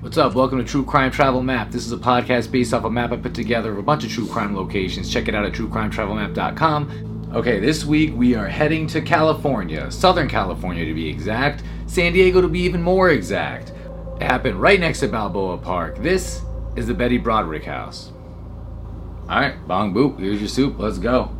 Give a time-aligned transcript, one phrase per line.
[0.00, 0.34] What's up?
[0.34, 1.70] Welcome to True Crime Travel Map.
[1.70, 4.10] This is a podcast based off a map I put together of a bunch of
[4.10, 5.10] true crime locations.
[5.12, 7.30] Check it out at truecrimetravelmap.com.
[7.34, 12.40] Okay, this week we are heading to California, Southern California to be exact, San Diego
[12.40, 13.72] to be even more exact.
[14.20, 15.98] It happened right next to Balboa Park.
[15.98, 16.42] This
[16.76, 18.12] is the Betty Broderick house.
[19.22, 21.34] Alright, bong boop, here's your soup, let's go.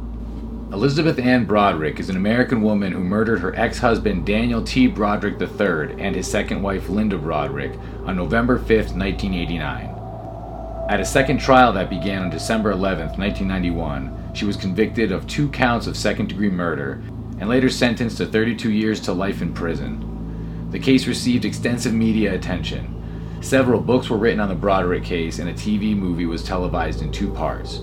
[0.75, 4.88] Elizabeth Ann Broderick is an American woman who murdered her ex husband Daniel T.
[4.88, 10.87] Broderick III and his second wife Linda Broderick on November 5, 1989.
[10.91, 15.48] At a second trial that began on December 11, 1991, she was convicted of two
[15.50, 17.00] counts of second degree murder
[17.38, 20.66] and later sentenced to 32 years to life in prison.
[20.72, 23.41] The case received extensive media attention.
[23.42, 27.12] Several books were written on the Broderick case, and a TV movie was televised in
[27.12, 27.83] two parts.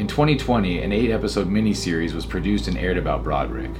[0.00, 3.70] In 2020, an eight episode miniseries was produced and aired about Broderick.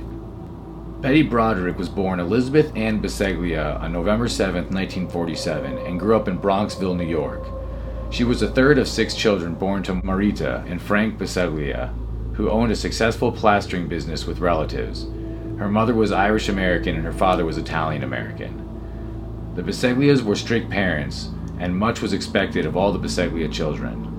[1.00, 6.38] Betty Broderick was born Elizabeth Ann Bisceglia on November 7, 1947, and grew up in
[6.38, 7.42] Bronxville, New York.
[8.10, 11.90] She was the third of six children born to Marita and Frank Bisceglia,
[12.34, 15.06] who owned a successful plastering business with relatives.
[15.56, 19.54] Her mother was Irish American and her father was Italian American.
[19.54, 24.09] The Bisceglias were strict parents, and much was expected of all the Bisceglia children.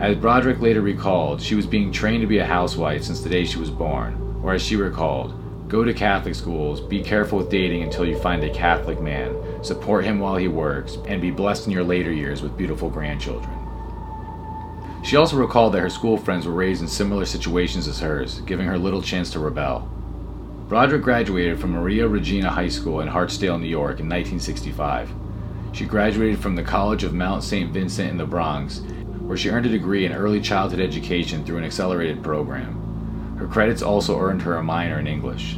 [0.00, 3.44] As Broderick later recalled, she was being trained to be a housewife since the day
[3.44, 5.34] she was born, or as she recalled,
[5.68, 10.04] go to Catholic schools, be careful with dating until you find a Catholic man, support
[10.04, 13.52] him while he works, and be blessed in your later years with beautiful grandchildren.
[15.02, 18.66] She also recalled that her school friends were raised in similar situations as hers, giving
[18.66, 19.90] her little chance to rebel.
[20.68, 25.10] Broderick graduated from Maria Regina High School in Hartsdale, New York in 1965.
[25.72, 27.72] She graduated from the College of Mount St.
[27.72, 28.80] Vincent in the Bronx
[29.28, 33.36] where she earned a degree in early childhood education through an accelerated program.
[33.38, 35.52] Her credits also earned her a minor in English.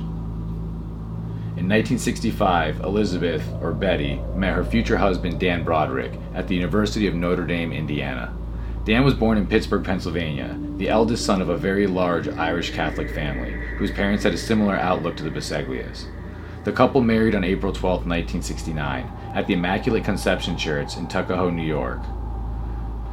[1.56, 7.14] In 1965, Elizabeth, or Betty, met her future husband Dan Broderick at the University of
[7.14, 8.34] Notre Dame, Indiana.
[8.84, 13.08] Dan was born in Pittsburgh, Pennsylvania, the eldest son of a very large Irish Catholic
[13.08, 16.06] family, whose parents had a similar outlook to the Bisceglias.
[16.64, 21.62] The couple married on April 12, 1969, at the Immaculate Conception Church in Tuckahoe, New
[21.62, 22.00] York.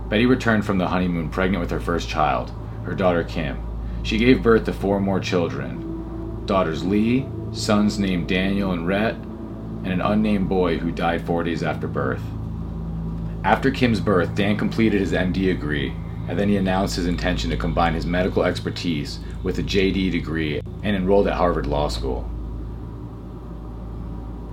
[0.09, 2.51] Betty returned from the honeymoon pregnant with her first child,
[2.85, 3.62] her daughter Kim.
[4.03, 5.84] She gave birth to four more children
[6.45, 11.62] daughters Lee, sons named Daniel and Rhett, and an unnamed boy who died four days
[11.62, 12.22] after birth.
[13.44, 15.94] After Kim's birth, Dan completed his MD degree,
[16.28, 20.62] and then he announced his intention to combine his medical expertise with a JD degree
[20.84, 22.29] and enrolled at Harvard Law School.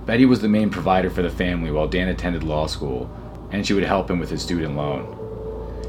[0.05, 3.09] Betty was the main provider for the family while Dan attended law school,
[3.51, 5.24] and she would help him with his student loan.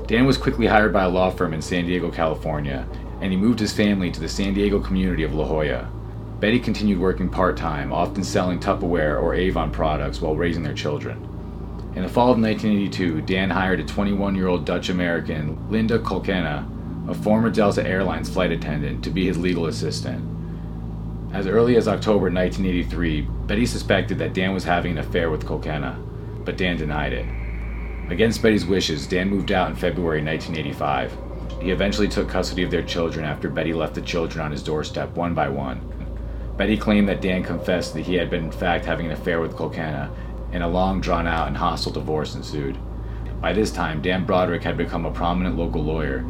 [0.07, 2.87] Dan was quickly hired by a law firm in San Diego, California,
[3.21, 5.91] and he moved his family to the San Diego community of La Jolla.
[6.39, 11.17] Betty continued working part time, often selling Tupperware or Avon products while raising their children.
[11.97, 17.11] In the fall of 1982, Dan hired a 21 year old Dutch American, Linda Kolkena,
[17.11, 20.23] a former Delta Airlines flight attendant, to be his legal assistant.
[21.33, 25.97] As early as October 1983, Betty suspected that Dan was having an affair with Kolkena,
[26.45, 27.46] but Dan denied it.
[28.09, 31.61] Against Betty's wishes, Dan moved out in February 1985.
[31.61, 35.17] He eventually took custody of their children after Betty left the children on his doorstep
[35.17, 35.81] one by one.
[36.57, 39.57] Betty claimed that Dan confessed that he had been in fact having an affair with
[39.57, 40.09] Kolkena,
[40.53, 42.79] and a long drawn out and hostile divorce ensued.
[43.41, 46.25] By this time, Dan Broderick had become a prominent local lawyer,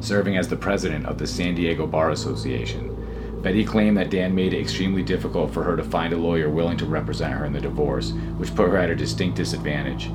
[0.00, 2.94] serving as the president of the San Diego Bar Association.
[3.42, 6.78] Betty claimed that Dan made it extremely difficult for her to find a lawyer willing
[6.78, 10.10] to represent her in the divorce, which put her at a distinct disadvantage.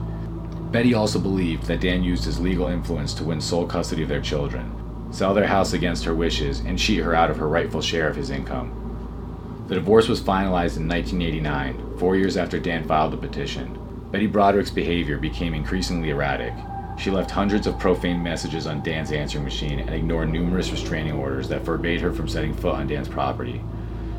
[0.73, 4.19] Betty also believed that Dan used his legal influence to win sole custody of their
[4.19, 4.73] children,
[5.11, 8.15] sell their house against her wishes, and cheat her out of her rightful share of
[8.15, 9.65] his income.
[9.67, 13.77] The divorce was finalized in 1989, four years after Dan filed the petition.
[14.11, 16.55] Betty Broderick's behavior became increasingly erratic.
[16.97, 21.47] She left hundreds of profane messages on Dan's answering machine and ignored numerous restraining orders
[21.49, 23.61] that forbade her from setting foot on Dan's property.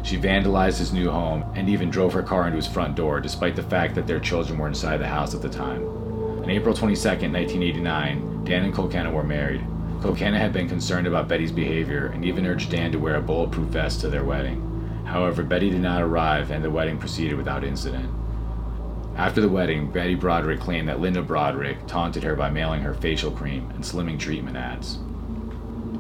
[0.04, 3.56] She vandalized his new home and even drove her car into his front door, despite
[3.56, 6.03] the fact that their children were inside the house at the time.
[6.44, 9.62] On April 22, 1989, Dan and Kolkena were married.
[10.00, 13.68] Kolkena had been concerned about Betty's behavior and even urged Dan to wear a bulletproof
[13.68, 14.60] vest to their wedding.
[15.06, 18.10] However, Betty did not arrive and the wedding proceeded without incident.
[19.16, 23.30] After the wedding, Betty Broderick claimed that Linda Broderick taunted her by mailing her facial
[23.30, 24.98] cream and slimming treatment ads.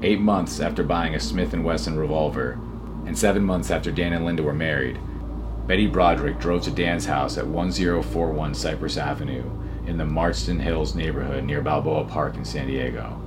[0.02, 2.58] Eight months after buying a Smith & Wesson revolver,
[3.06, 5.00] and seven months after Dan and Linda were married,
[5.66, 11.44] Betty Broderick drove to Dan's house at 1041 Cypress Avenue in the Marston Hills neighborhood
[11.44, 13.20] near Balboa Park in San Diego.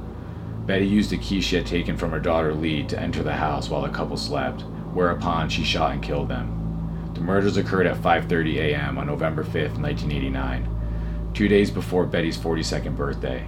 [0.66, 3.70] Betty used a key she had taken from her daughter Lee to enter the house
[3.70, 4.62] while the couple slept,
[4.94, 7.12] whereupon she shot and killed them.
[7.14, 8.98] The murders occurred at 5:30 a.m.
[8.98, 13.46] on November 5, 1989, 2 days before Betty's 42nd birthday.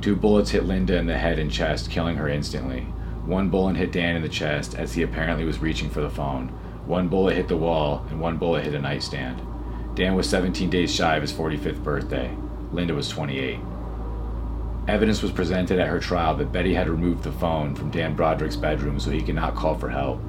[0.00, 2.80] Two bullets hit Linda in the head and chest, killing her instantly.
[3.24, 6.48] One bullet hit Dan in the chest as he apparently was reaching for the phone.
[6.86, 9.40] One bullet hit the wall, and one bullet hit a nightstand.
[10.00, 12.34] Dan was 17 days shy of his 45th birthday.
[12.72, 13.58] Linda was 28.
[14.88, 18.56] Evidence was presented at her trial that Betty had removed the phone from Dan Broderick's
[18.56, 20.22] bedroom so he could not call for help.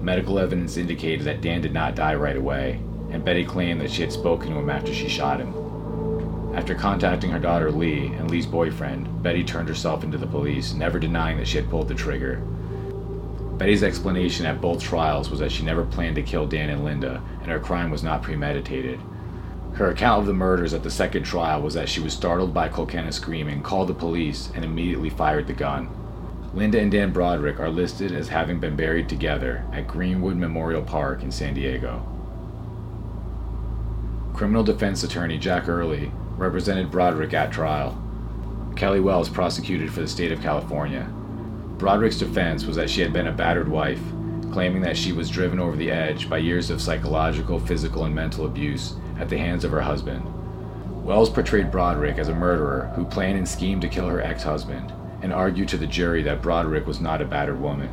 [0.00, 2.80] Medical evidence indicated that Dan did not die right away,
[3.10, 6.54] and Betty claimed that she had spoken to him after she shot him.
[6.54, 11.00] After contacting her daughter Lee and Lee's boyfriend, Betty turned herself into the police, never
[11.00, 12.40] denying that she had pulled the trigger.
[13.58, 17.22] Betty's explanation at both trials was that she never planned to kill Dan and Linda,
[17.40, 19.00] and her crime was not premeditated.
[19.74, 22.68] Her account of the murders at the second trial was that she was startled by
[22.68, 25.88] Kolkena screaming, called the police, and immediately fired the gun.
[26.54, 31.22] Linda and Dan Broderick are listed as having been buried together at Greenwood Memorial Park
[31.22, 32.06] in San Diego.
[34.32, 38.02] Criminal defense attorney Jack Earley represented Broderick at trial.
[38.76, 41.10] Kelly Wells prosecuted for the state of California.
[41.78, 44.00] Broderick's defense was that she had been a battered wife,
[44.50, 48.46] claiming that she was driven over the edge by years of psychological, physical, and mental
[48.46, 50.24] abuse at the hands of her husband.
[51.04, 54.92] Wells portrayed Broderick as a murderer who planned and schemed to kill her ex husband,
[55.20, 57.90] and argued to the jury that Broderick was not a battered woman.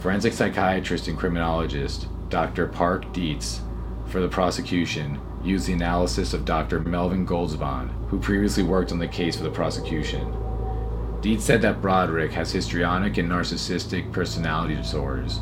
[0.00, 2.66] Forensic psychiatrist and criminologist Dr.
[2.66, 3.60] Park Dietz,
[4.06, 6.80] for the prosecution, used the analysis of Dr.
[6.80, 10.34] Melvin Goldzband, who previously worked on the case for the prosecution.
[11.20, 15.40] Dietz said that Broderick has histrionic and narcissistic personality disorders.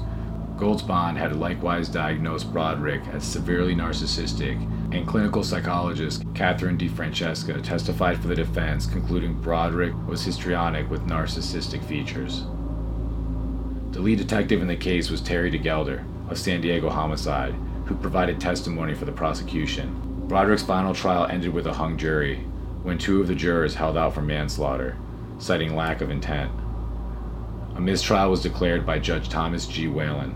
[0.57, 4.57] Goldzband had likewise diagnosed Broderick as severely narcissistic,
[4.95, 11.85] and clinical psychologist Catherine DeFrancesca testified for the defense, concluding Broderick was histrionic with narcissistic
[11.85, 12.45] features.
[13.91, 18.41] The lead detective in the case was Terry DeGelder of San Diego Homicide, who provided
[18.41, 20.25] testimony for the prosecution.
[20.27, 22.39] Broderick's final trial ended with a hung jury,
[22.83, 24.97] when two of the jurors held out for manslaughter,
[25.39, 26.51] citing lack of intent.
[27.77, 29.87] A mistrial was declared by Judge Thomas G.
[29.87, 30.35] Whelan.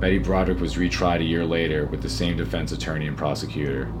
[0.00, 3.92] Betty Broderick was retried a year later with the same defense attorney and prosecutor.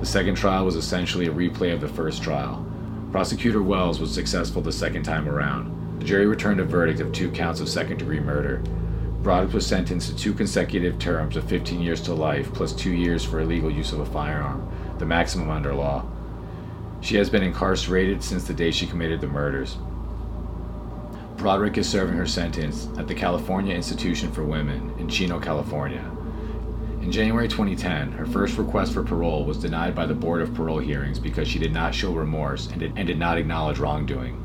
[0.00, 2.66] The second trial was essentially a replay of the first trial.
[3.10, 6.00] Prosecutor Wells was successful the second time around.
[6.00, 8.62] The jury returned a verdict of two counts of second degree murder.
[9.22, 13.24] Broderick was sentenced to two consecutive terms of 15 years to life plus two years
[13.24, 16.04] for illegal use of a firearm, the maximum under law.
[17.04, 19.76] She has been incarcerated since the day she committed the murders.
[21.36, 26.02] Broderick is serving her sentence at the California Institution for Women in Chino, California.
[27.02, 30.78] In January 2010, her first request for parole was denied by the Board of Parole
[30.78, 34.42] Hearings because she did not show remorse and did, and did not acknowledge wrongdoing.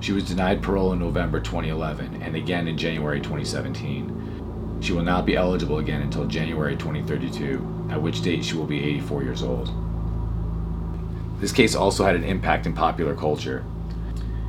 [0.00, 4.78] She was denied parole in November 2011 and again in January 2017.
[4.80, 8.82] She will not be eligible again until January 2032, at which date she will be
[8.82, 9.72] 84 years old.
[11.40, 13.64] This case also had an impact in popular culture.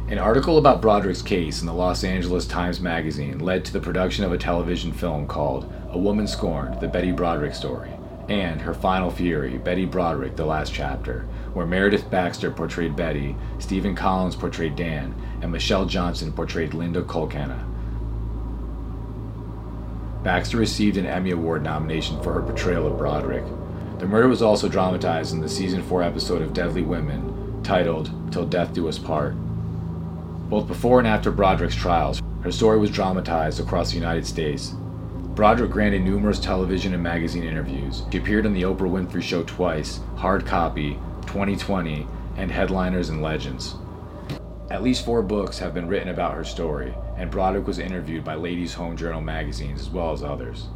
[0.09, 4.25] An article about Broderick's case in the Los Angeles Times Magazine led to the production
[4.25, 7.91] of a television film called A Woman Scorned The Betty Broderick Story,
[8.27, 11.21] and Her Final Fury Betty Broderick The Last Chapter,
[11.53, 17.65] where Meredith Baxter portrayed Betty, Stephen Collins portrayed Dan, and Michelle Johnson portrayed Linda Kolkena.
[20.23, 23.45] Baxter received an Emmy Award nomination for her portrayal of Broderick.
[24.01, 28.48] The murder was also dramatized in the season 4 episode of Deadly Women, titled Till
[28.48, 29.36] Death Do Us Part.
[30.50, 34.74] Both before and after Broderick's trials, her story was dramatized across the United States.
[35.36, 38.01] Broderick granted numerous television and magazine interviews.
[38.12, 40.93] She appeared on The Oprah Winfrey Show twice, Hard Copy,
[41.27, 43.75] 2020, and Headliners and Legends.
[44.72, 48.34] At least four books have been written about her story, and Broderick was interviewed by
[48.34, 50.70] Ladies Home Journal magazines as well as others.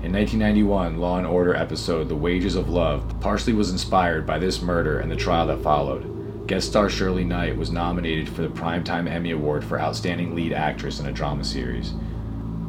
[0.00, 4.62] In 1991, Law and Order episode The Wages of Love partially was inspired by this
[4.62, 6.46] murder and the trial that followed.
[6.46, 11.00] Guest star Shirley Knight was nominated for the Primetime Emmy Award for Outstanding Lead Actress
[11.00, 11.94] in a Drama Series.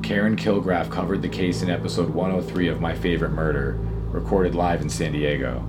[0.02, 4.90] Karen Kilgariff covered the case in episode 103 of My Favorite Murder, recorded live in
[4.90, 5.64] San Diego.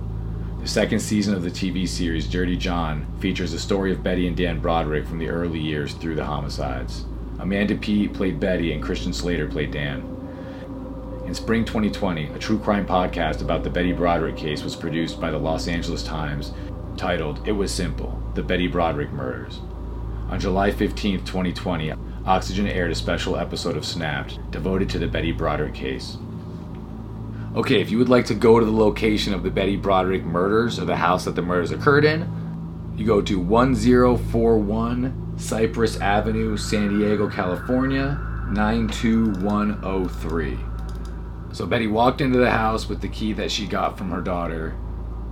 [0.61, 4.35] The second season of the TV series Dirty John features the story of Betty and
[4.35, 7.05] Dan Broderick from the early years through the homicides.
[7.37, 10.10] Amanda Peet played Betty and Christian Slater played Dan.
[11.31, 15.31] In spring 2020, a true crime podcast about the Betty Broderick case was produced by
[15.31, 16.51] the Los Angeles Times
[16.97, 19.61] titled It Was Simple The Betty Broderick Murders.
[20.27, 21.93] On July 15, 2020,
[22.25, 26.17] Oxygen aired a special episode of Snapped devoted to the Betty Broderick case.
[27.55, 30.79] Okay, if you would like to go to the location of the Betty Broderick murders
[30.79, 32.27] or the house that the murders occurred in,
[32.97, 38.19] you go to 1041 Cypress Avenue, San Diego, California,
[38.51, 40.70] 92103.
[41.53, 44.75] So Betty walked into the house with the key that she got from her daughter,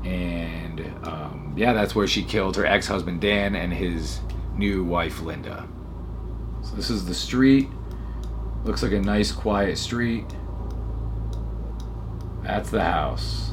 [0.04, 4.20] and um, yeah, that's where she killed her ex-husband Dan and his
[4.56, 5.68] new wife Linda.
[6.62, 7.70] So this is the street.
[8.66, 10.26] Looks like a nice, quiet street.
[12.44, 13.52] That's the house.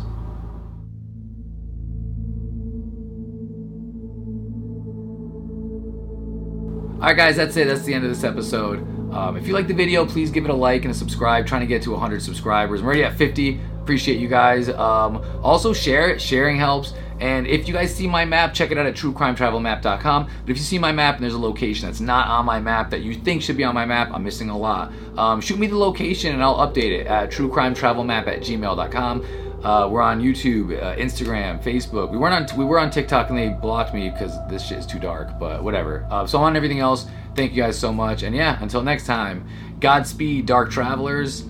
[7.07, 7.69] Alright, guys, that's it.
[7.69, 8.81] That's the end of this episode.
[9.15, 11.47] Um, if you like the video, please give it a like and a subscribe.
[11.47, 12.81] Trying to get to 100 subscribers.
[12.81, 13.61] I'm already at 50.
[13.81, 14.69] Appreciate you guys.
[14.71, 16.21] Um, also, share it.
[16.21, 16.95] Sharing helps.
[17.21, 20.25] And if you guys see my map, check it out at truecrimetravelmap.com.
[20.25, 22.91] But if you see my map and there's a location that's not on my map
[22.91, 24.93] that you think should be on my map, I'm missing a lot.
[25.17, 29.46] Um, shoot me the location and I'll update it at truecrimetravelmap at gmail.com.
[29.63, 32.11] Uh, we're on YouTube, uh, Instagram, Facebook.
[32.11, 34.87] We weren't on we were on TikTok and they blocked me because this shit is
[34.87, 35.39] too dark.
[35.39, 36.07] But whatever.
[36.11, 37.07] Uh, so on everything else.
[37.35, 38.23] Thank you guys so much.
[38.23, 39.47] And yeah, until next time,
[39.81, 41.45] Godspeed, Dark Travelers.